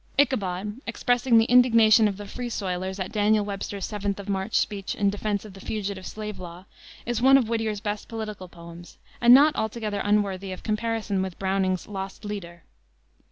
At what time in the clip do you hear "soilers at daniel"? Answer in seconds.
2.49-3.45